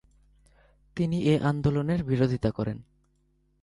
তিনি 0.97 1.17
এ 1.23 1.35
আন্দোলনের 1.41 2.03
বিরোধিতা 2.03 2.49
করেন। 2.51 2.77